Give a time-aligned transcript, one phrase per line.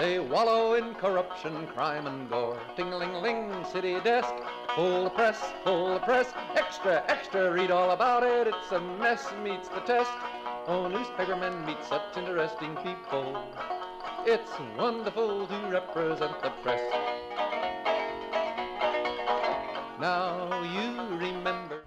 [0.00, 2.58] They wallow in corruption, crime, and gore.
[2.74, 4.32] Ting-a-ling-ling, city desk,
[4.74, 6.32] full the press, full the press.
[6.54, 8.46] Extra, extra, read all about it.
[8.46, 10.10] It's a mess, meets the test.
[10.66, 13.44] Oh, newspapermen meet such interesting people.
[14.24, 16.80] It's wonderful to represent the press.
[20.00, 20.89] Now you.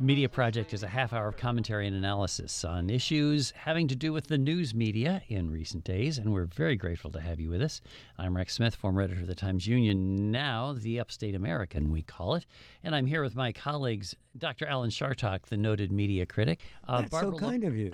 [0.04, 4.12] Media Project is a half hour of commentary and analysis on issues having to do
[4.12, 7.62] with the news media in recent days, and we're very grateful to have you with
[7.62, 7.80] us.
[8.18, 12.36] I'm Rex Smith, former editor of the Times Union, now the Upstate American, we call
[12.36, 12.46] it,
[12.84, 14.66] and I'm here with my colleagues, Dr.
[14.66, 16.60] Alan Chartock, the noted media critic.
[16.86, 17.92] Uh, That's Barbara so kind of you.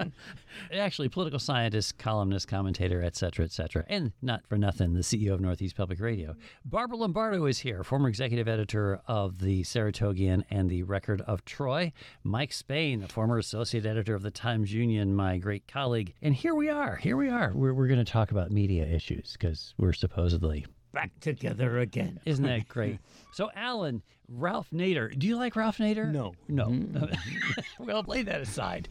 [0.72, 5.76] Actually, political scientist, columnist, commentator, etc., etc., and not for nothing, the CEO of Northeast
[5.76, 6.34] Public Radio.
[6.64, 9.64] Barbara Lombardo is here, former executive editor of the
[9.98, 11.92] Saratogian and the Record of Troy.
[12.22, 16.14] Mike Spain, the former associate editor of the Times Union, my great colleague.
[16.22, 16.96] And here we are.
[16.96, 17.52] Here we are.
[17.54, 22.20] We're, we're going to talk about media issues because we're supposedly back together again.
[22.24, 22.98] Isn't that great?
[23.32, 25.18] so, Alan, Ralph Nader.
[25.18, 26.10] Do you like Ralph Nader?
[26.10, 26.34] No.
[26.48, 26.66] No.
[26.66, 27.60] Mm-hmm.
[27.84, 28.88] well, lay that aside.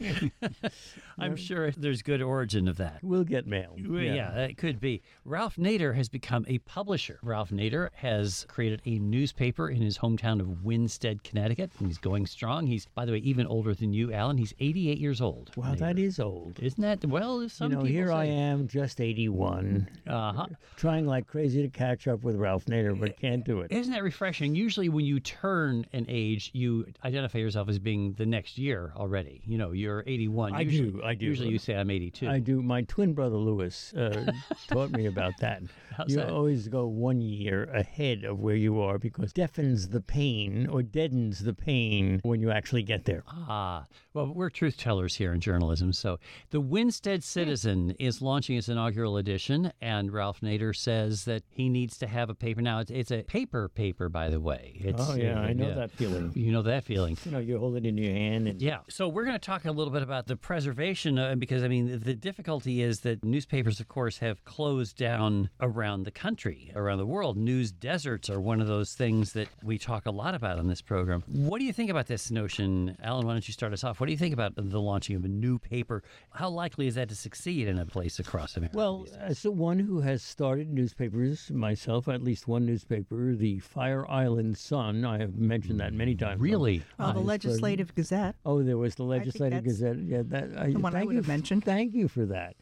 [1.18, 2.98] I'm sure there's good origin of that.
[3.02, 3.76] We'll get mail.
[3.76, 4.00] Yeah.
[4.00, 5.02] yeah, that could be.
[5.24, 7.20] Ralph Nader has become a publisher.
[7.22, 11.70] Ralph Nader has created a newspaper in his hometown of Winsted, Connecticut.
[11.78, 12.66] He's going strong.
[12.66, 14.38] He's, by the way, even older than you, Alan.
[14.38, 15.52] He's 88 years old.
[15.54, 15.78] Wow, Nader.
[15.78, 16.58] that is old.
[16.60, 17.04] Isn't that?
[17.04, 18.14] Well, some You know, here say.
[18.14, 20.46] I am, just 81, uh-huh.
[20.76, 23.70] trying like crazy to catch up with Ralph Nader, but can't do it.
[23.70, 24.56] Isn't that refreshing?
[24.56, 29.42] Usually when you turn an age, you identify yourself as being the next year already.
[29.44, 30.54] You know, you're 81.
[30.54, 31.02] I usually, do.
[31.04, 31.26] I do.
[31.26, 32.26] Usually you say I'm 82.
[32.26, 32.62] I do.
[32.62, 34.32] My twin brother Lewis uh,
[34.68, 35.62] taught me about that.
[35.94, 36.30] How's you that?
[36.30, 41.40] always go one year ahead of where you are because deafens the pain or deadens
[41.40, 43.24] the pain when you actually get there.
[43.28, 45.92] Ah, well, we're truth tellers here in journalism.
[45.92, 46.18] So
[46.50, 51.98] the Winsted Citizen is launching its inaugural edition, and Ralph Nader says that he needs
[51.98, 52.62] to have a paper.
[52.62, 54.80] Now, it's, it's a paper paper, by the way.
[54.80, 55.74] It's, oh, yeah, I know yeah.
[55.74, 56.32] that feeling.
[56.34, 57.16] You know that feeling.
[57.24, 58.48] You know, you hold it in your hand.
[58.48, 58.60] And...
[58.62, 58.78] Yeah.
[58.88, 62.00] So we're going to talk a little bit about the preservation, uh, because, I mean,
[62.00, 67.06] the difficulty is that newspapers, of course, have closed down around the country, around the
[67.06, 67.36] world.
[67.36, 70.82] News deserts are one of those things that we talk a lot about on this
[70.82, 71.22] program.
[71.26, 72.96] What do you think about this notion?
[73.02, 74.00] Alan, why don't you start us off?
[74.00, 76.02] What do you think about the launching of a new paper?
[76.30, 78.76] How likely is that to succeed in a place across America?
[78.76, 84.08] Well, as the one who has started newspapers myself, at least one newspaper, the Fire
[84.10, 86.40] Island Sun, I have mentioned that many times.
[86.40, 86.82] Really?
[86.98, 88.36] Oh, the Legislative Gazette.
[88.44, 89.98] Oh, there was the Legislative Gazette.
[89.98, 91.64] Yeah, that I, the one I would have mentioned.
[91.64, 92.56] Thank you for that.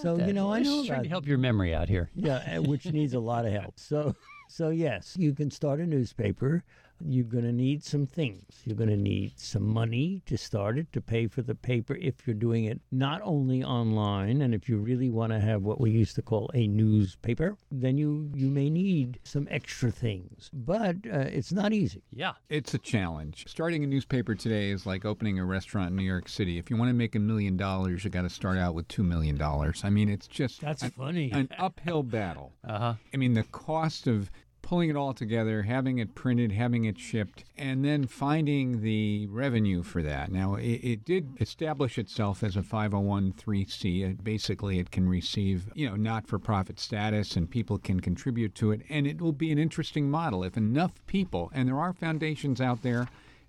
[0.00, 0.26] So that?
[0.26, 2.10] you know, I know trying to help your memory out here.
[2.14, 3.78] Yeah, uh, which needs a lot of help.
[3.78, 4.14] So.
[4.52, 6.62] So, yes, you can start a newspaper.
[7.04, 8.44] You're going to need some things.
[8.64, 12.26] You're going to need some money to start it, to pay for the paper if
[12.26, 15.90] you're doing it not only online, and if you really want to have what we
[15.90, 20.50] used to call a newspaper, then you, you may need some extra things.
[20.52, 22.02] But uh, it's not easy.
[22.10, 22.32] Yeah.
[22.48, 23.44] It's a challenge.
[23.48, 26.58] Starting a newspaper today is like opening a restaurant in New York City.
[26.58, 29.04] If you want to make a million dollars, you got to start out with $2
[29.04, 29.40] million.
[29.40, 31.30] I mean, it's just That's an, funny.
[31.32, 32.52] an uphill battle.
[32.72, 32.94] Uh-huh.
[33.12, 34.30] I mean, the cost of
[34.62, 39.82] pulling it all together, having it printed, having it shipped, and then finding the revenue
[39.82, 40.30] for that.
[40.30, 44.02] Now, it, it did establish itself as a 501c.
[44.02, 48.82] It, basically, it can receive, you know, not-for-profit status, and people can contribute to it.
[48.88, 52.82] And it will be an interesting model if enough people, and there are foundations out
[52.82, 53.08] there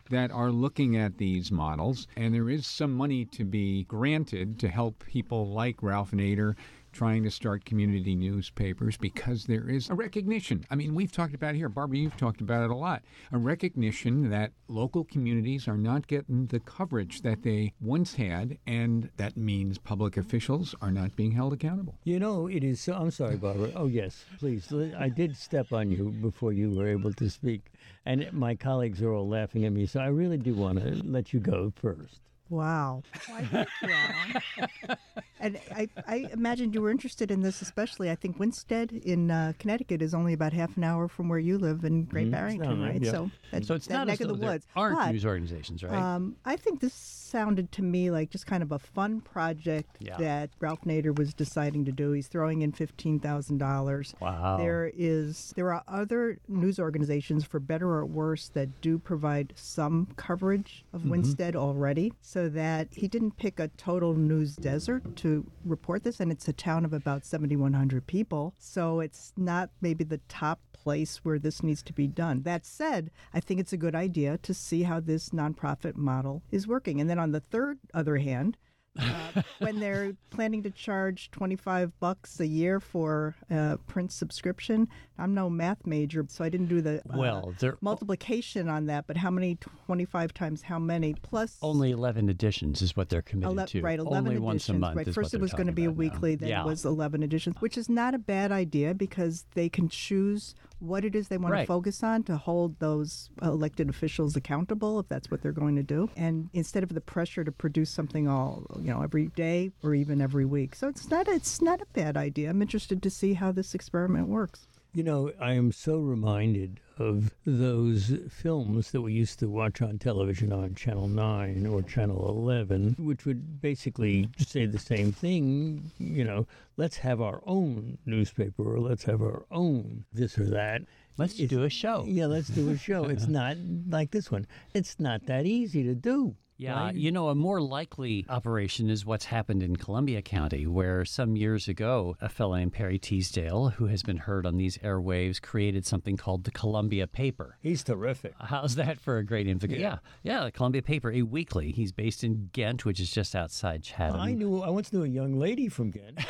[0.09, 4.68] that are looking at these models, and there is some money to be granted to
[4.68, 6.56] help people like Ralph Nader
[6.94, 10.63] trying to start community newspapers because there is a recognition.
[10.69, 13.01] I mean, we've talked about it here, Barbara, you've talked about it a lot.
[13.31, 19.10] A recognition that local communities are not getting the coverage that they once had, and
[19.18, 21.98] that means public officials are not being held accountable.
[22.04, 22.94] You know, it is so.
[22.94, 23.72] I'm sorry, Barbara.
[23.75, 24.72] Oh, yes, please.
[24.98, 27.72] I did step on you before you were able to speak,
[28.06, 31.34] and my colleagues are all laughing at me, so I really do want to let
[31.34, 32.19] you go first.
[32.50, 33.01] Wow.
[33.28, 34.98] Why, thank you, Alan.
[35.44, 38.10] And I, I imagined you were interested in this, especially.
[38.10, 41.57] I think Winsted in uh, Connecticut is only about half an hour from where you
[41.57, 43.01] live in Great Barrington, down there, right?
[43.01, 43.12] yeah.
[43.12, 44.66] So, that, So it's that not neck as of the woods.
[44.75, 45.94] aren't But, news organizations, right?
[45.94, 50.16] Um, I think this sounded to me like just kind of a fun project Yeah.
[50.18, 52.12] that Ralph Nader was deciding to do.
[52.13, 54.13] He's throwing in fifteen thousand dollars.
[54.22, 54.56] Wow.
[54.57, 60.07] There is there are other news organizations, for better or worse, that do provide some
[60.16, 62.13] coverage of Winsted already.
[62.22, 65.32] So that he didn't pick a total news desert to
[65.65, 68.53] report this, and it's a town of about seventy one hundred people.
[68.57, 72.44] So it's not maybe the top place where this needs to be done.
[72.44, 76.68] That said, I think it's a good idea to see how this nonprofit model is
[76.68, 77.00] working.
[77.00, 78.57] And then on the third other hand,
[79.00, 84.88] uh, when they're planning to charge 25 bucks a year for a print subscription,
[85.18, 89.18] I'm no math major, so I didn't do the uh, Well, multiplication on that, but
[89.18, 93.68] how many 25 times how many plus Only 11 editions is what they're committed Ele-
[93.68, 93.81] to.
[93.81, 94.45] right, 11 Only editions.
[94.45, 94.98] once a month.
[94.98, 95.13] right.
[95.13, 96.00] First, it was going to be a about now.
[96.00, 96.62] weekly, then yeah.
[96.62, 101.06] it was 11 editions, which is not a bad idea because they can choose what
[101.06, 101.62] it is they want Right.
[101.62, 105.83] to focus on to hold those elected officials accountable if that's what they're going to
[105.83, 106.09] do.
[106.18, 110.21] And instead of the pressure to produce something all, you know, every day or even
[110.21, 110.75] every week.
[110.75, 112.50] So it's not it's not a bad idea.
[112.50, 114.68] I'm interested to see how this experiment works.
[114.95, 119.98] You know, I am so reminded of those films that we used to watch on
[119.98, 125.90] television on Channel 9 or Channel 11, which would basically say the same thing.
[125.98, 126.45] You know,
[126.78, 130.84] let's have our own newspaper or let's have our own this or that.
[131.18, 132.06] Let's It's- do a show.
[132.07, 133.06] Yeah, let's do a show.
[133.06, 133.57] it's not
[133.90, 134.45] like this one.
[134.75, 136.36] It's not that easy to do.
[136.58, 136.96] Yeah, right?
[136.96, 141.68] you know, a more likely operation is what's happened in Columbia County, where some years
[141.68, 146.16] ago, a fellow named Parry Teasdale, who has been heard on these airwaves, created something
[146.16, 147.58] called the Columbia Paper.
[147.62, 148.34] He's terrific.
[148.40, 149.82] How's that for a great invocation?
[149.82, 149.98] Yeah.
[150.22, 151.72] yeah, the Columbia Paper, a weekly.
[151.72, 154.20] He's based in Ghent, which is just outside Chatham.
[154.20, 154.62] I knew.
[154.62, 156.20] I once knew a young lady from Ghent.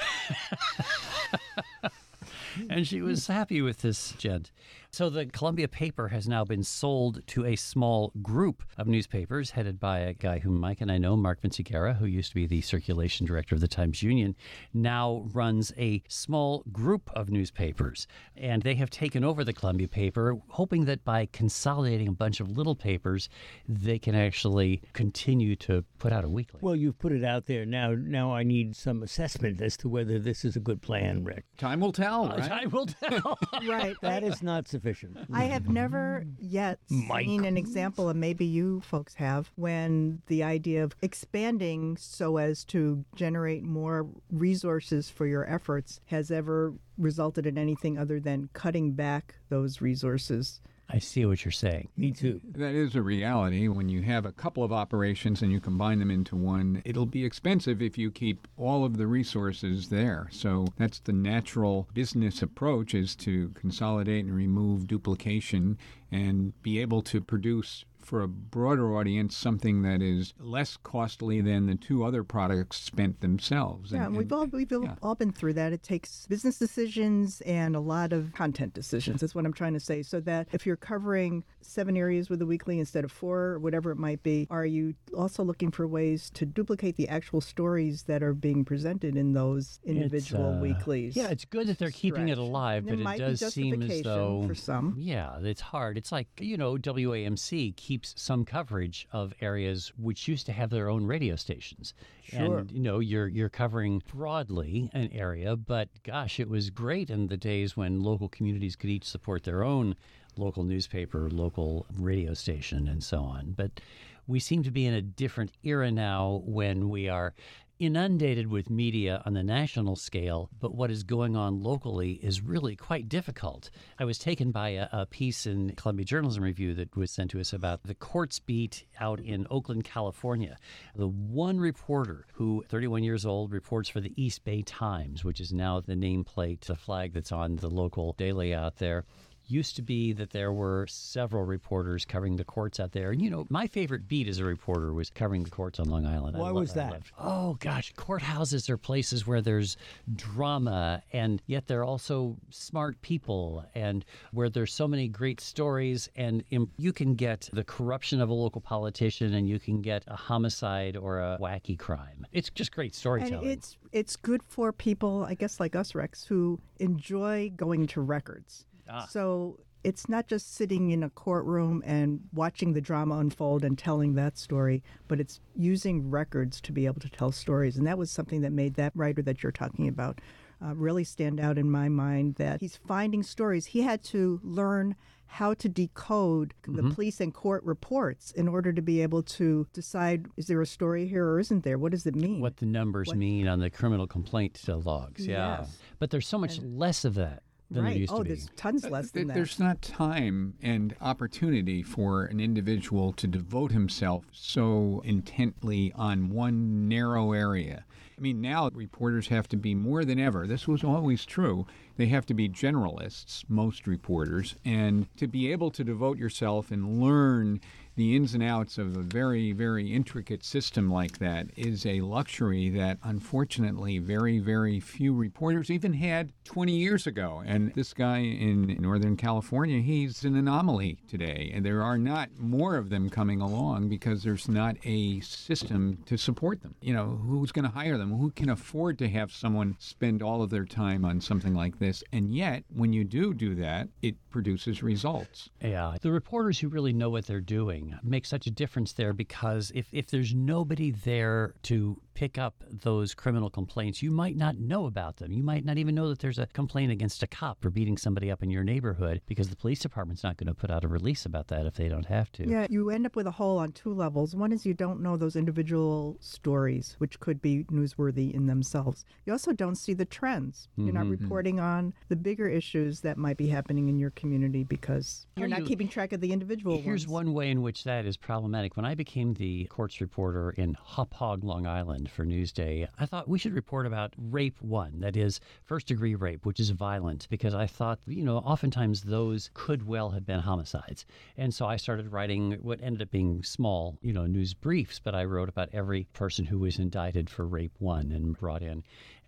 [2.69, 4.51] and she was happy with this gent.
[4.93, 9.79] So the Columbia paper has now been sold to a small group of newspapers headed
[9.79, 12.61] by a guy whom Mike and I know, Mark Vinciguerra, who used to be the
[12.61, 14.35] circulation director of the Times Union,
[14.71, 18.05] now runs a small group of newspapers.
[18.37, 22.55] And they have taken over the Columbia paper, hoping that by consolidating a bunch of
[22.55, 23.29] little papers,
[23.67, 26.59] they can actually continue to put out a weekly.
[26.61, 27.95] Well, you've put it out there now.
[27.97, 31.45] Now I need some assessment as to whether this is a good plan, Rick.
[31.57, 32.51] Time will tell, uh, right?
[32.51, 33.39] I will tell.
[33.63, 33.95] Right.
[34.01, 34.82] That is not sufficient.
[35.31, 37.25] I have never yet Mike.
[37.25, 42.63] seen an example, and maybe you folks have, when the idea of expanding so as
[42.65, 48.91] to generate more resources for your efforts has ever resulted in anything other than cutting
[48.91, 50.61] back those resources.
[50.89, 51.89] I see what you're saying.
[51.97, 52.39] Me too.
[52.43, 53.67] That is a reality.
[53.67, 57.25] When you have a couple of operations and you combine them into one, it'll be
[57.25, 60.27] expensive if you keep all of the resources there.
[60.31, 65.77] So that's the natural business approach is to consolidate and remove duplication
[66.11, 71.65] and be able to produce for a broader audience something that is less costly than
[71.67, 73.91] the two other products spent themselves.
[73.91, 74.95] Yeah, And- and we've all we've all- yeah.
[75.01, 75.73] all been through that.
[75.73, 79.21] It takes business decisions and a lot of content decisions.
[79.21, 80.03] That's what I'm trying to say.
[80.03, 83.91] So that if you're covering seven areas with a weekly instead of four, or whatever
[83.91, 88.21] it might be, are you also looking for ways to duplicate the actual stories that
[88.21, 91.15] are being presented in those individual uh, weeklies?
[91.15, 94.01] Yeah, it's good that they're keeping it alive, There but might it does seem as
[94.01, 94.95] though for some.
[94.97, 95.97] Yeah, it's hard.
[95.97, 100.89] It's like you know, WAMC keeps some coverage of areas which used to have their
[100.89, 101.93] own radio stations.
[102.23, 102.57] Sure.
[102.57, 107.27] And you know, you're you're covering broadly an area, but gosh, it was great in
[107.27, 109.95] the days when local communities could each support their own
[110.37, 113.53] local newspaper, local radio station, and so on.
[113.55, 113.79] But
[114.25, 117.35] we seem to be in a different era now when we are
[117.79, 122.75] inundated with media on the national scale, but what is going on locally is really
[122.75, 123.69] quite difficult.
[123.99, 127.39] I was taken by a, a piece in Columbia Journalism Review that was sent to
[127.39, 130.57] us about the courts beat out in Oakland, California.
[130.95, 135.51] The one reporter who, 31 years old, reports for the East Bay Times, which is
[135.51, 139.05] now the nameplate, the flag that's on the local daily out there
[139.47, 143.11] used to be that there were several reporters covering the courts out there.
[143.11, 146.05] And you know, my favorite beat as a reporter was covering the courts on Long
[146.05, 146.37] Island.
[146.37, 147.01] Why lo- was that?
[147.19, 149.77] Oh gosh, courthouses are places where there's
[150.15, 156.43] drama and yet they're also smart people and where there's so many great stories and
[156.51, 160.15] im- you can get the corruption of a local politician and you can get a
[160.15, 162.25] homicide or a wacky crime.
[162.31, 163.43] It's just great storytelling.
[163.43, 168.01] And it's it's good for people, I guess, like us, Rex, who enjoy going to
[168.01, 168.65] records.
[168.89, 169.05] Ah.
[169.09, 174.15] So it's not just sitting in a courtroom and watching the drama unfold and telling
[174.15, 177.77] that story, but it's using records to be able to tell stories.
[177.77, 180.19] And that was something that made that writer that you're talking about
[180.63, 183.65] uh, really stand out in my mind that he's finding stories.
[183.65, 188.83] He had to learn how to decode the police and court reports in order to
[188.83, 191.79] be able to decide is there a story here or isn't there?
[191.79, 192.39] What does it mean?
[192.39, 195.25] What the numbers What- mean on the criminal complaint logs.
[195.25, 195.59] Yeah.
[195.61, 195.77] Yes.
[195.97, 197.41] But there's so much less of that
[197.73, 197.91] than right.
[197.91, 198.29] there used oh, to be.
[198.29, 199.33] there's tons uh, less Th- than that.
[199.33, 206.87] There's not time and opportunity for an individual to devote himself so intently on one
[206.87, 207.85] narrow area.
[208.17, 210.45] I mean, now reporters have to be more than ever.
[210.47, 211.65] This was always true.
[211.95, 217.01] They have to be generalists, most reporters, and to be able to devote yourself and
[217.01, 217.59] learn
[217.95, 222.69] the ins and outs of a very, very intricate system like that is a luxury
[222.69, 227.43] that unfortunately very, very few reporters even had 20 years ago.
[227.45, 231.51] And this guy in Northern California, he's an anomaly today.
[231.53, 236.17] And there are not more of them coming along because there's not a system to
[236.17, 236.75] support them.
[236.81, 238.17] You know, who's going to hire them?
[238.17, 242.03] Who can afford to have someone spend all of their time on something like this?
[242.11, 245.49] And yet, when you do do that, it produces results.
[245.61, 249.71] Yeah, the reporters who really know what they're doing make such a difference there because
[249.75, 254.85] if, if there's nobody there to pick up those criminal complaints, you might not know
[254.85, 255.31] about them.
[255.31, 258.31] You might not even know that there's a complaint against a cop for beating somebody
[258.31, 261.25] up in your neighborhood because the police department's not going to put out a release
[261.25, 262.47] about that if they don't have to.
[262.47, 264.35] Yeah, you end up with a hole on two levels.
[264.35, 269.05] One is you don't know those individual stories, which could be newsworthy in themselves.
[269.25, 270.67] You also don't see the trends.
[270.75, 271.13] You're not mm-hmm.
[271.13, 271.23] Mm-hmm.
[271.23, 275.61] reporting on the bigger issues that might be happening in your community because you're not
[275.61, 277.27] you- keeping track of the individual Here's ones.
[277.27, 278.75] one way in which that is problematic.
[278.75, 283.39] When I became the courts reporter in Hauppauge, Long Island for Newsday, I thought we
[283.39, 287.67] should report about rape one, that is, first degree rape, which is violent, because I
[287.67, 291.05] thought, you know, oftentimes those could well have been homicides.
[291.37, 295.15] And so I started writing what ended up being small, you know, news briefs, but
[295.15, 298.83] I wrote about every person who was indicted for rape one and brought in.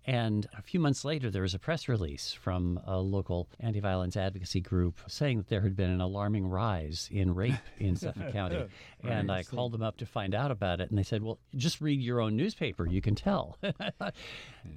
[0.06, 4.16] And a few months later, there was a press release from a local anti violence
[4.16, 8.64] advocacy group saying that there had been an alarming rise in rape in Suffolk County.
[9.02, 10.90] And I called them up to find out about it.
[10.90, 12.86] And they said, Well, just read your own newspaper.
[12.86, 13.58] You can tell.
[13.98, 14.14] Thought,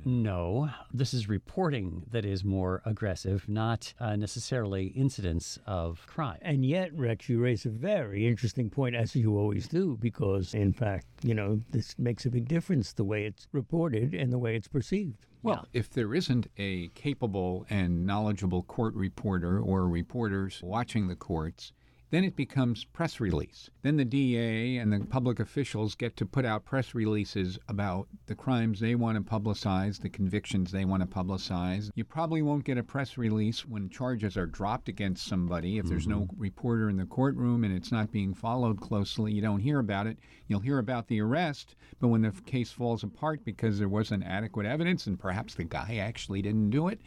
[0.06, 6.40] no, this is reporting that is more aggressive, not uh, necessarily incidents of crime.
[6.42, 10.74] And yet, Rex, you raise a very interesting point, as you always do, because in
[10.74, 14.56] fact, you know, this makes a big difference the way it's reported and the way
[14.56, 15.19] it's perceived.
[15.42, 21.72] Well, if there isn't a capable and knowledgeable court reporter or reporters watching the courts,
[22.12, 23.70] then it becomes press release.
[23.84, 28.36] Then the DA and the public officials get to put out press releases about the
[28.36, 31.92] crimes they want to publicize, the convictions they want to publicize.
[31.96, 35.78] You probably won't get a press release when charges are dropped against somebody.
[35.78, 36.42] If there's no mm-hmm.
[36.42, 40.18] reporter in the courtroom and it's not being followed closely, you don't hear about it.
[40.48, 44.66] You'll hear about the arrest, but when the case falls apart because there wasn't adequate
[44.66, 47.00] evidence and perhaps the guy actually didn't do it,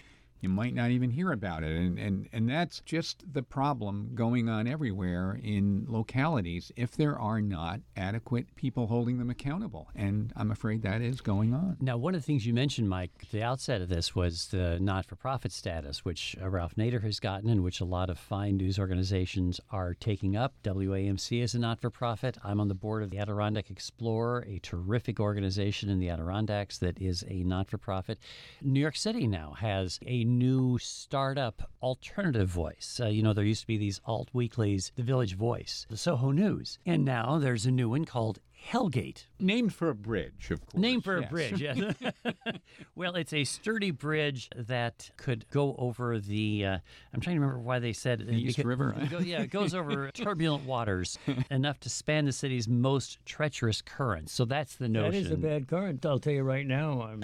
[0.42, 1.70] you might not even hear about it.
[1.70, 7.40] And, and, and that's just the problem going on everywhere in localities if there are
[7.40, 9.88] not adequate people holding them accountable.
[9.94, 11.76] And I'm afraid that is going on.
[11.80, 14.80] Now, one of the things you mentioned, Mike, at the outset of this was the
[14.80, 18.18] not for profit status, which uh, Ralph Nader has gotten and which a lot of
[18.18, 20.54] fine news organizations are taking up.
[20.64, 22.36] WAMC is a not for profit.
[22.42, 27.00] I'm on the board of the Adirondack Explorer, a terrific organization in the Adirondacks that
[27.00, 28.18] is a not for profit.
[28.60, 32.98] New York City now has a new startup alternative voice.
[33.02, 36.30] Uh, you know, there used to be these alt weeklies, The Village Voice, the Soho
[36.30, 39.26] News, and now there's a new one called Hellgate.
[39.40, 40.80] Named for a bridge, of course.
[40.80, 41.26] Named for yes.
[41.26, 41.78] a bridge, yes.
[42.94, 46.64] well, it's a sturdy bridge that could go over the.
[46.66, 46.78] Uh,
[47.12, 48.96] I'm trying to remember why they said The East because- River.
[49.10, 51.18] go- yeah, it goes over turbulent waters
[51.50, 54.32] enough to span the city's most treacherous currents.
[54.32, 55.24] So that's the notion.
[55.24, 56.06] That is a bad current.
[56.06, 57.02] I'll tell you right now.
[57.02, 57.22] I'm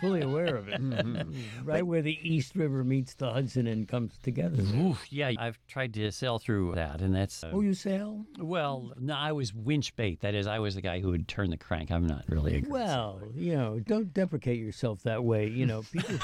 [0.00, 0.80] fully aware of it.
[1.64, 4.62] right where the East River meets the Hudson and comes together.
[4.76, 7.42] Oof, yeah, I've tried to sail through that, and that's.
[7.44, 8.24] Uh, Oh, you sail?
[8.38, 10.20] well, no, I was winch bait.
[10.20, 11.90] That is, I was the guy who would turn the crank.
[11.90, 15.46] I'm not really a great Well, you know, don't deprecate yourself that way.
[15.48, 16.18] You know, people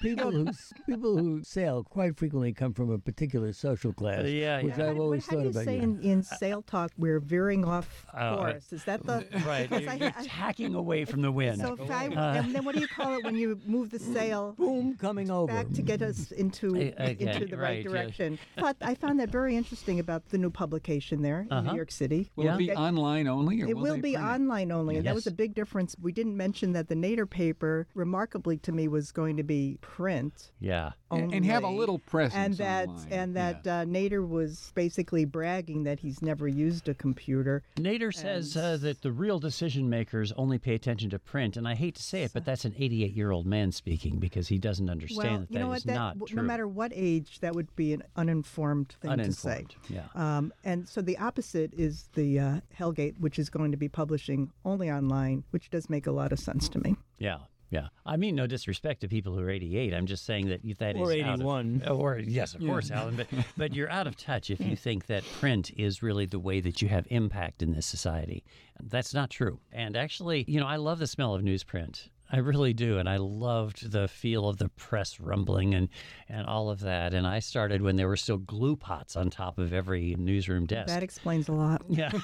[0.00, 0.46] people who
[0.86, 4.24] people who sail quite frequently come from a particular social class.
[4.26, 4.88] Yeah, which yeah.
[4.88, 5.82] I've But always how do thought you about say you.
[5.82, 8.72] in, in sail talk we're veering off Oh, course?
[8.72, 11.60] Is that the Right, because you're, I- you're I- tacking away from the wind.
[11.60, 12.42] So if I, Uh.
[12.58, 15.52] And then what do you call it when you move the sail Boom, coming over.
[15.52, 17.90] back to get us into A- again, into the right, right yeah.
[17.90, 18.38] direction?
[18.56, 21.70] But I found that very interesting about the new publication there in Uh-huh.
[21.70, 22.30] New York City.
[22.36, 22.54] Will Yeah.
[22.54, 22.80] it be Okay.
[22.80, 23.62] online only?
[23.62, 24.20] Or It will, will be print it?
[24.34, 25.94] online only, and that was a big difference.
[26.00, 30.52] We didn't mention that the Nader paper, remarkably to me, was going to be print
[30.60, 30.92] Yeah.
[31.10, 33.12] And, and have a little presence and that online.
[33.12, 37.62] and that uh, Nader was basically bragging that he's never used a computer.
[37.76, 41.74] Nader says uh, that the real decision makers only pay attention to print, and I
[41.74, 44.88] hate to say it, but that's an 88 year old man speaking because he doesn't
[44.90, 45.76] understand well, that you know that what?
[45.78, 46.36] is That, not w- true.
[46.36, 49.50] no matter what age, that would be an uninformed thing to say.
[49.50, 50.06] Uninformed, yeah.
[50.38, 54.50] Um, and so the opposite is the uh, Hellgate, which is going to be publishing
[54.64, 56.96] only online, which does make a lot of sense to me.
[57.18, 57.38] Yeah,
[57.70, 57.88] yeah.
[58.06, 59.92] I mean, no disrespect to people who are 88.
[59.92, 61.82] I'm just saying that that is Or out of- 81.
[61.88, 63.16] or yes, of course, Alan.
[63.16, 63.26] But
[63.58, 66.80] but you're out of touch if you think that print is really the way that
[66.80, 68.42] you have impact in this society.
[68.80, 69.60] That's not true.
[69.72, 72.08] And actually, you know, I love the smell of newsprint.
[72.30, 75.88] I really do, and I loved the feel of the press rumbling and,
[76.28, 77.14] and all of that.
[77.14, 80.88] And I started when there were still glue pots on top of every newsroom desk.
[80.88, 81.82] That explains a lot.
[81.88, 82.10] yeah.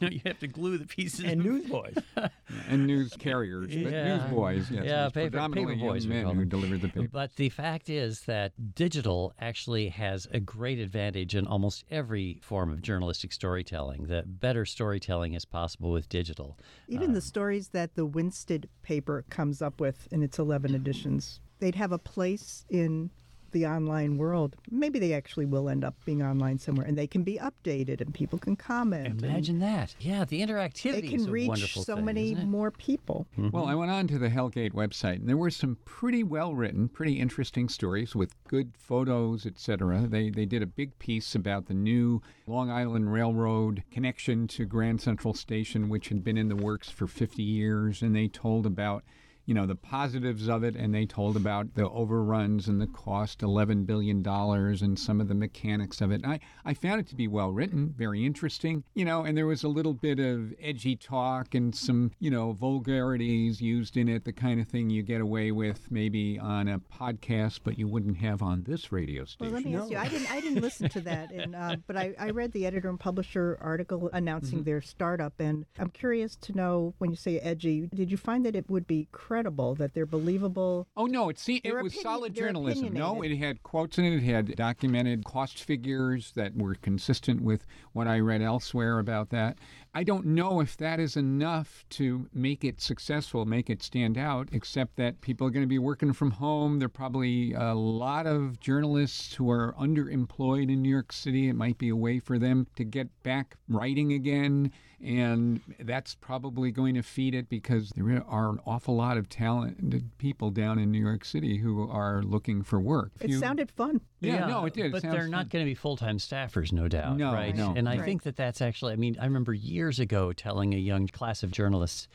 [0.00, 1.24] no, you have to glue the pieces.
[1.24, 1.96] and newsboys.
[2.68, 4.18] and news carriers, but Yeah.
[4.18, 4.84] newsboys, yes.
[4.84, 7.08] Yeah, paper- predominantly paper boys men who delivered the paper.
[7.10, 12.70] But the fact is that digital actually has a great advantage in almost every form
[12.70, 14.06] of journalistic storytelling.
[14.06, 16.58] That better storytelling is possible with digital.
[16.88, 21.40] Even the um, stories that the Winsted paper comes up with in its 11 editions,
[21.58, 23.10] they'd have a place in
[23.54, 24.56] the online world.
[24.70, 28.12] Maybe they actually will end up being online somewhere and they can be updated and
[28.12, 29.22] people can comment.
[29.22, 29.94] Imagine that.
[29.98, 32.46] Yeah, the interactivity It is can a reach wonderful so thing, many isn't it?
[32.48, 33.26] more people.
[33.38, 33.50] Mm-hmm.
[33.50, 36.88] Well, I went on to the Hellgate website, and there were some pretty well written,
[36.88, 40.06] pretty interesting stories with good photos, etc.
[40.08, 45.00] They they did a big piece about the new Long Island Railroad connection to Grand
[45.00, 49.04] Central Station, which had been in the works for 50 years, and they told about
[49.46, 53.42] you know the positives of it and they told about the overruns and the cost
[53.42, 57.06] 11 billion dollars and some of the mechanics of it and I, I found it
[57.08, 60.52] to be well written very interesting you know and there was a little bit of
[60.60, 65.02] edgy talk and some you know vulgarities used in it the kind of thing you
[65.02, 69.52] get away with maybe on a podcast but you wouldn't have on this radio station.
[69.52, 69.96] Well, let me ask you.
[69.96, 70.30] I didn't.
[70.30, 73.58] I didn't listen to that, and uh, but I, I read the editor and publisher
[73.60, 74.64] article announcing Mm-hmm.
[74.64, 78.54] their startup, and I'm curious to know when you say edgy, did you find that
[78.54, 80.86] it would be credible, that they're believable?
[80.96, 82.92] Oh no, it see, it was opinion- solid journalism.
[82.92, 84.14] No, it had quotes in it.
[84.14, 89.58] It had documented cost figures that were consistent with what I read elsewhere about that.
[89.92, 94.48] I don't know if that is enough to make it successful, make it stand out,
[94.52, 96.78] except that people are going to be working from home.
[96.78, 101.48] There are probably a lot of journalists who are underemployed in New York City.
[101.48, 104.70] It might be a way for them to get back writing again.
[105.04, 110.10] And that's probably going to feed it because there are an awful lot of talented
[110.16, 113.12] people down in New York City who are looking for work.
[113.16, 114.00] If It you- sounded fun.
[114.20, 114.92] yeah, no, it did.
[114.92, 117.18] But sounds they're not going to be full time staffers, no doubt.
[117.18, 117.54] No, right?
[117.54, 117.74] no.
[117.76, 118.04] And I Right.
[118.04, 121.50] think that that's actually, I mean, I remember years ago telling a young class of
[121.50, 122.08] journalists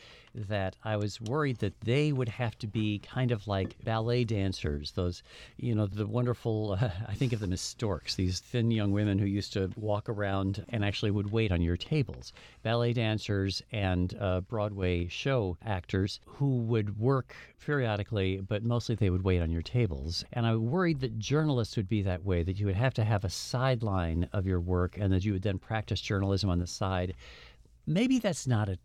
[0.48, 4.92] that I was worried that they would have to be kind of like ballet dancers,
[4.92, 5.22] those,
[5.58, 9.20] you know, the wonderful, uh, I think of them as storks, these thin young women
[9.20, 12.34] who used to walk around and actually would wait on your tables.
[12.64, 19.24] Ballet dancers and uh, Broadway show actors who would work periodically, but mostly they would
[19.24, 20.24] wait on your tables.
[20.34, 23.24] And I worried that journalists would be that way, that you would have to have
[23.24, 27.16] a sideline of your work and that you would then practice journalism on the side.
[27.86, 28.78] Maybe that's not a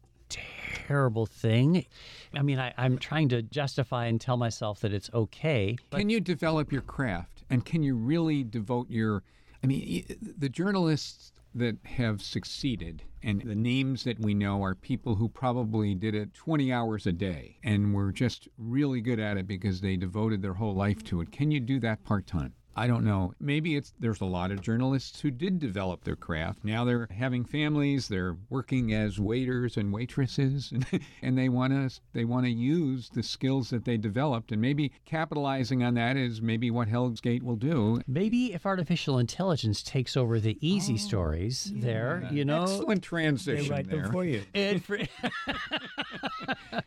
[0.86, 1.86] terrible thing.
[2.34, 5.76] I mean, I, I'm trying to justify and tell myself that it's okay.
[5.90, 9.22] Can you develop your craft and can you really devote your
[9.62, 10.04] i mean
[10.38, 15.94] the journalists that have succeeded and the names that we know are people who probably
[15.94, 19.96] did it 20 hours a day and were just really good at it because they
[19.96, 23.34] devoted their whole life to it can you do that part-time I don't know.
[23.40, 26.64] Maybe it's there's a lot of journalists who did develop their craft.
[26.64, 30.86] Now they're having families, they're working as waiters and waitresses and,
[31.22, 34.92] and they want to they want to use the skills that they developed and maybe
[35.04, 38.00] capitalizing on that is maybe what Hell's Gate will do.
[38.06, 42.62] maybe if artificial intelligence takes over the easy oh, stories there, you know.
[42.62, 44.02] Excellent They transition write there.
[44.02, 44.42] them for you.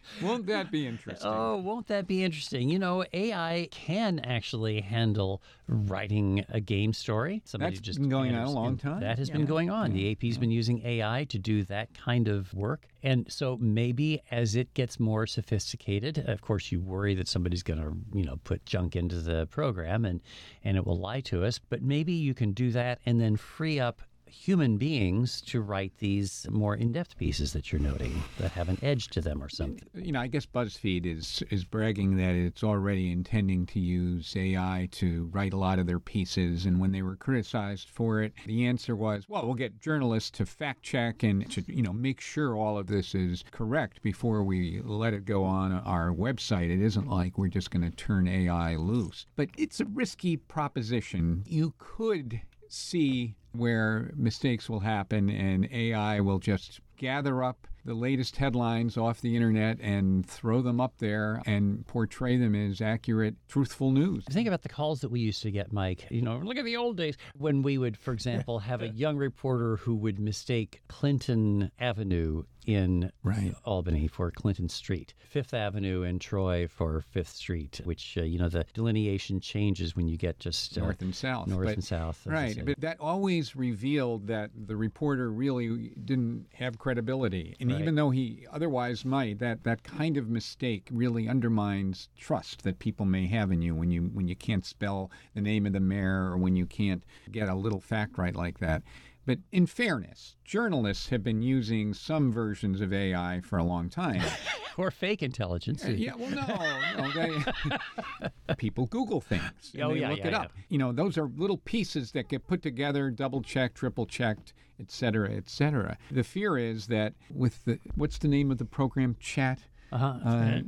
[0.21, 1.29] Won't that be interesting?
[1.29, 2.69] Oh, won't that be interesting?
[2.69, 5.41] You know, AI can actually handle
[5.85, 7.41] writing a game story.
[7.45, 8.99] Somebody That's just been going on a long in- time.
[9.01, 9.93] That has been going on.
[9.93, 12.87] The AP's been using AI to do that kind of work.
[13.03, 17.79] And so maybe as it gets more sophisticated, of course you worry that somebody's going
[17.79, 20.21] to, you know, put junk into the program and
[20.63, 23.79] and it will lie to us, but maybe you can do that and then free
[23.79, 28.77] up human beings to write these more in-depth pieces that you're noting that have an
[28.81, 29.87] edge to them or something.
[29.93, 34.89] You know, I guess BuzzFeed is is bragging that it's already intending to use AI
[34.93, 38.65] to write a lot of their pieces, and when they were criticized for it, the
[38.65, 42.55] answer was, "Well, we'll get journalists to fact check and to you know make sure
[42.55, 46.69] all of this is correct before we let it go on our website.
[46.69, 51.43] It isn't like we're just going to turn AI loose, but it's a risky proposition.
[51.45, 58.35] You could see where mistakes will happen and AI will just gather up the latest
[58.35, 63.91] headlines off the internet and throw them up there and portray them as accurate, truthful
[63.91, 64.25] news.
[64.29, 66.05] Think about the calls that we used to get, Mike.
[66.11, 69.15] You know, look at the old days when we would, for example, have a young
[69.15, 73.53] reporter who would mistake Clinton Avenue in Right.
[73.63, 78.49] Albany for Clinton Street, Fifth Avenue in Troy for Fifth Street, which, uh, you know,
[78.49, 81.47] the delineation changes when you get just uh, North and south.
[81.47, 82.27] north but- and south.
[82.27, 87.83] Right, but that always revealed that the reporter really didn't have credibility, and Right.
[87.83, 93.05] even though he otherwise might, that that kind of mistake really undermines trust that people
[93.05, 96.31] may have in you when you when you can't spell the name of the mayor
[96.31, 98.83] or when you can't get a little fact right like that.
[99.27, 104.21] But in fairness, journalists have been using some versions of AI for a long time.
[104.77, 105.83] or fake intelligence.
[105.85, 107.11] Yeah, well, no, no.
[107.11, 110.53] They, people Google things and Oh, they yeah, look yeah, it up.
[110.69, 114.89] You know, those are little pieces that get put together, double checked, triple checked, et
[114.89, 115.97] cetera, et cetera.
[116.09, 119.17] The fear is that with the what's the name of the program?
[119.19, 119.59] Chat.
[119.91, 120.19] Uh-huh.
[120.25, 120.61] Uh,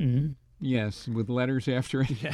[0.59, 2.09] Yes, with letters after it.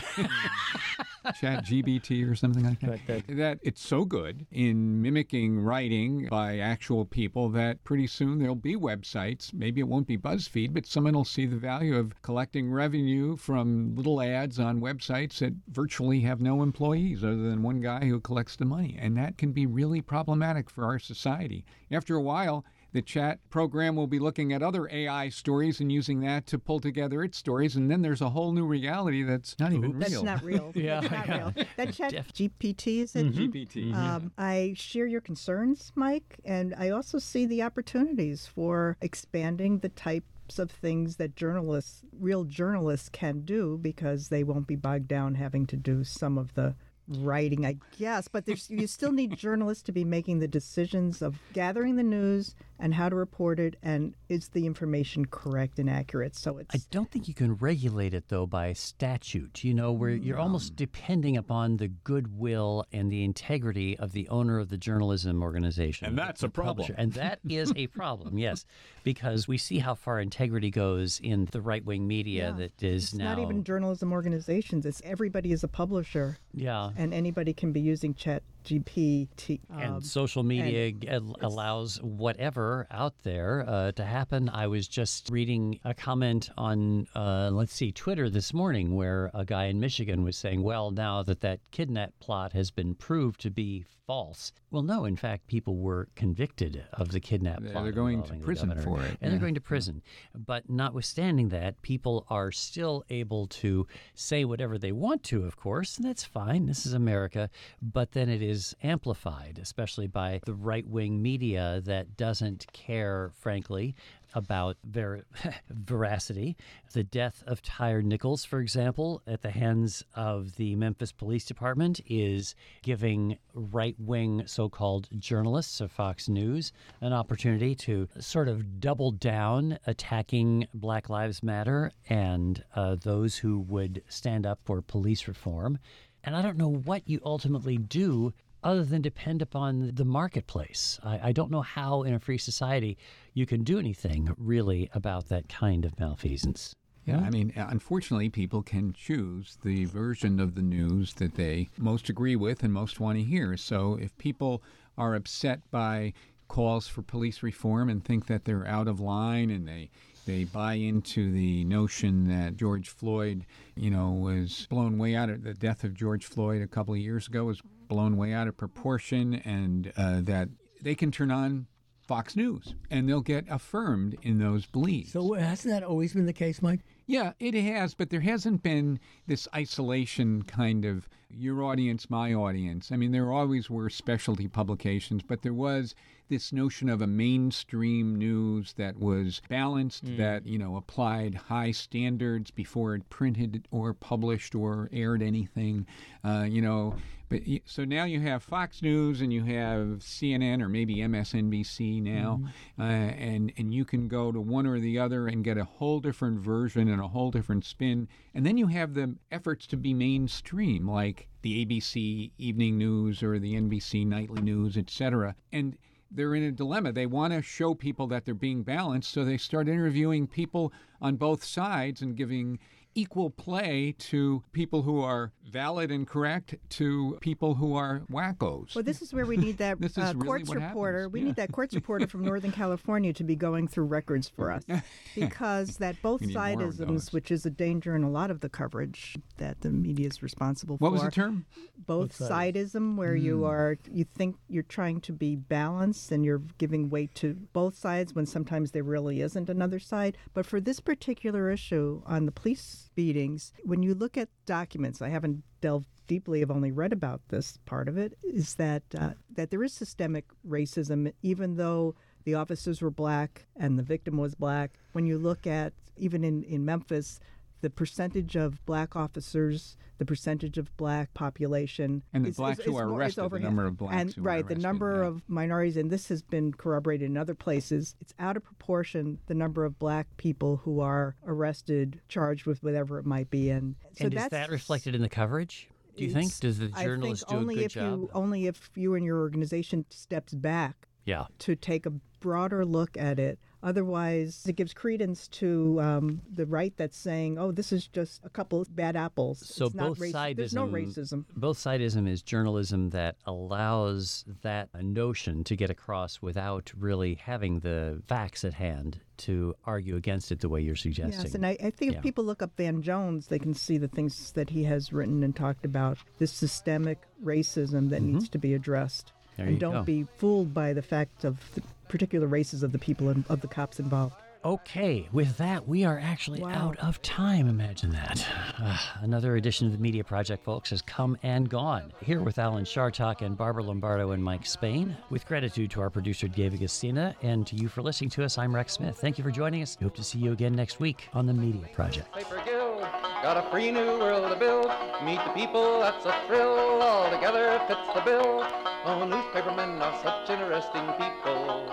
[1.39, 2.99] Chat GPT or something like that.
[3.07, 8.55] But that it's so good in mimicking writing by actual people that pretty soon there'll
[8.55, 9.53] be websites.
[9.53, 13.95] Maybe it won't be BuzzFeed, but someone will see the value of collecting revenue from
[13.95, 18.55] little ads on websites that virtually have no employees other than one guy who collects
[18.55, 18.95] the money.
[18.99, 21.65] And that can be really problematic for our society.
[21.91, 26.21] After a while, the chat program will be looking at other AI stories and using
[26.21, 29.73] that to pull together its stories, and then there's a whole new reality that's not
[29.73, 30.23] even That's real.
[30.23, 30.71] not real.
[30.75, 31.37] Yeah, That's not yeah.
[31.37, 31.53] real.
[31.75, 33.33] That chat Def- GPT is it?
[33.33, 33.93] GPT.
[33.93, 39.89] Um, I share your concerns, Mike, and I also see the opportunities for expanding the
[39.89, 45.35] types of things that journalists, real journalists, can do because they won't be bogged down
[45.35, 46.75] having to do some of the
[47.07, 48.27] writing, I guess.
[48.27, 52.55] But there's, you still need journalists to be making the decisions of gathering the news
[52.77, 56.35] and how to report it, and is the information correct and accurate?
[56.35, 59.63] So it's I don't think you can regulate it though by statute.
[59.63, 64.59] You know, where you're almost depending upon the goodwill and the integrity of the owner
[64.59, 66.75] of the journalism organization, And that's a problem.
[66.87, 66.95] publisher.
[66.97, 68.65] And that is a problem, yes,
[69.03, 72.57] because we see how far integrity goes in the right wing media Yeah.
[72.57, 73.35] that is it's now.
[73.35, 74.85] not even journalism organizations.
[74.85, 76.37] It's everybody is a publisher.
[76.53, 76.89] yeah.
[76.95, 79.59] And anybody can be using Chat GPT.
[79.69, 84.49] and um, social media g- al- allows whatever out there uh, to happen.
[84.49, 89.45] I was just reading a comment on, uh, let's see, Twitter this morning where a
[89.45, 93.49] guy in Michigan was saying, well, now that that kidnap plot has been proved to
[93.49, 94.51] be false.
[94.69, 97.83] Well, no, in fact, people were convicted of the kidnap They're- plot.
[97.85, 98.83] they're going to prison governor.
[98.83, 100.03] for it, And they're going to prison.
[100.35, 105.97] But notwithstanding that, people are still able to say whatever they want to, of course,
[105.97, 106.67] and that's fine.
[106.67, 107.49] This is America.
[107.81, 113.95] But then it is amplified, especially by the right wing media that doesn't care, frankly,
[114.35, 115.23] about ver-
[115.69, 116.55] veracity.
[116.93, 122.01] The death of Tyre Nichols, for example, at the hands of the Memphis Police Department,
[122.05, 128.79] is giving right wing so called journalists of Fox News an opportunity to sort of
[128.79, 135.27] double down attacking Black Lives Matter and uh, those who would stand up for police
[135.27, 135.79] reform.
[136.25, 138.33] And I don't know what you ultimately do
[138.65, 140.99] other than depend upon the marketplace.
[141.03, 142.97] I, I don't know how, in a free society,
[143.33, 146.75] you can do anything really about that kind of malfeasance.
[147.05, 151.69] Yeah, I mean, uh, unfortunately, people can choose the version of the news that they
[151.77, 153.55] most agree with and most want to hear.
[153.57, 154.63] So if people
[154.97, 156.13] are upset by
[156.47, 159.89] calls for police reform and think that they're out of line and they
[160.25, 165.43] they buy into the notion that George Floyd, you know, was blown way out of
[165.43, 168.57] the death of George Floyd a couple of years ago was blown way out of
[168.57, 170.49] proportion and uh, that
[170.81, 171.67] they can turn on
[172.07, 175.13] Fox News and they'll get affirmed in those beliefs.
[175.13, 176.81] So hasn't that always been the case, Mike?
[177.07, 182.91] Yeah, it has, but there hasn't been this isolation kind of your audience, my audience.
[182.91, 185.95] I mean, there always were specialty publications, but there was
[186.29, 192.51] this notion of a mainstream news that was balanced, that, you know, applied high standards
[192.51, 195.85] before it printed or published or aired anything,
[196.23, 196.95] uh, you know.
[197.27, 202.39] But so now you have Fox News and you have CNN or maybe MSNBC now,
[202.77, 205.99] uh, and and you can go to one or the other and get a whole
[205.99, 208.07] different version and a whole different spin.
[208.35, 213.39] And then you have the efforts to be mainstream, like the ABC Evening News or
[213.39, 215.35] the NBC Nightly News, etc.
[215.51, 215.77] And
[216.15, 216.91] they're in a dilemma.
[216.91, 221.15] They want to show people that they're being balanced, so they start interviewing people on
[221.15, 222.59] both sides and giving
[222.95, 228.73] equal play to people who are valid and correct to people who are wackos.
[228.73, 230.97] Well, this is where we need that This is uh, really courts what reporter.
[230.99, 231.13] happens.
[231.13, 231.25] We Yeah.
[231.27, 234.63] need that courts reporter from Northern California to be going through records for us,
[235.15, 236.87] because that both We need more of those.
[236.87, 240.23] sidisms, which is a danger in a lot of the coverage that the media is
[240.23, 240.93] responsible what for.
[240.95, 241.45] What was the term?
[241.77, 243.43] both Both sidism where you Hmm.
[243.45, 248.13] are you think you're trying to be balanced and you're giving weight to both sides
[248.15, 252.84] when sometimes there really isn't another side but for this particular issue on the police
[252.95, 253.51] beatings.
[253.63, 257.87] When you look at documents i haven't delved deeply i've only read about this part
[257.87, 262.91] of it is that uh, that there is systemic racism even though the officers were
[262.91, 264.73] black and the victim was black.
[264.91, 267.19] When you look at even in, in memphis
[267.65, 272.65] the percentage of black officers, the percentage of black population, And the is- blacks is-
[272.65, 275.01] who is are more- arrested, the number of blacks and who are right, the number
[275.01, 275.07] yeah.
[275.07, 277.95] of minorities, and this has been corroborated in other places.
[277.99, 282.99] It's out of proportion the number of black people who are arrested, charged with whatever
[282.99, 285.67] it might be, and so and is that's that reflected in the coverage?
[285.97, 286.37] Do you think?
[286.39, 287.99] Does the I journalist think do a only good if job?
[287.99, 291.25] You, only if you and your organization steps back Yeah.
[291.39, 293.39] to take a broader look at it.
[293.65, 298.29] Otherwise, it gives credence to um, the right that's saying, "Oh, this is just a
[298.29, 300.35] couple of bad apples." So it's not both sidism.
[300.37, 301.25] There's no racism.
[301.35, 308.03] Both sidism is journalism that allows that notion to get across without really having the
[308.07, 311.23] facts at hand to argue against it the way you're suggesting.
[311.25, 311.97] Yes, and I, I think Yeah.
[311.97, 315.23] if people look up Van Jones, they can see the things that he has written
[315.23, 315.97] and talked about.
[316.19, 319.11] This systemic racism that needs to be addressed.
[319.37, 319.83] There and don't go.
[319.83, 323.47] be fooled by the fact of the particular races of the people in, of the
[323.47, 324.15] cops involved.
[324.45, 326.51] Okay, with that, we are actually Wow.
[326.67, 327.47] out of time.
[327.49, 328.23] Imagine that.
[328.59, 331.91] Ah, another edition of the Media Project, folks, has come and gone.
[332.03, 334.95] Here with Alan Chartock and Barbara Lombardo and Mike Spain.
[335.09, 338.53] With gratitude to our producer, David Agostina, and to you for listening to us, I'm
[338.53, 338.97] Rex Smith.
[338.97, 339.77] Thank you for joining us.
[339.79, 342.13] We hope to see you again next week on the Media Project.
[342.13, 342.81] Paper Guild,
[343.23, 344.67] got a free new world to build.
[345.03, 346.83] Meet the people, that's a thrill.
[346.83, 348.45] All together fits the bill.
[348.85, 351.65] Oh, newspapermen are such interesting people.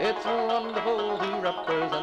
[0.00, 1.97] It's wonderful to represent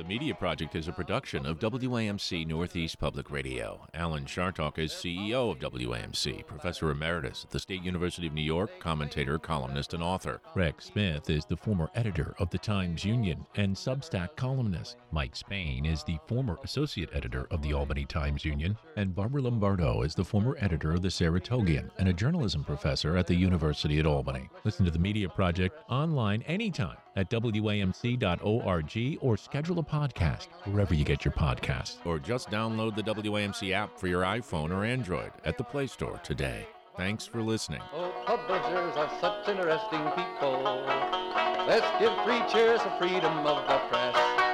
[0.00, 3.86] the Media Project is a production of WAMC Northeast Public Radio.
[3.92, 8.70] Alan Chartock is CEO of WAMC, Professor Emeritus at the State University of New York,
[8.80, 10.40] commentator, columnist, and author.
[10.54, 14.96] Rex Smith is the former editor of the Times Union and Substack columnist.
[15.12, 18.78] Mike Spain is the former associate editor of the Albany Times Union.
[18.96, 23.26] And Barbara Lombardo is the former editor of the Saratogian and a journalism professor at
[23.26, 24.48] the University at Albany.
[24.64, 31.04] Listen to the Media Project online anytime at WAMC.org or schedule a podcast wherever you
[31.04, 31.96] get your podcasts.
[32.04, 36.20] Or just download the WAMC app for your iPhone or Android at the Play Store
[36.22, 36.66] today.
[36.96, 37.80] Thanks for listening.
[37.94, 40.62] Oh, publishers are such interesting people.
[41.66, 44.49] Let's give three cheers for freedom of the press.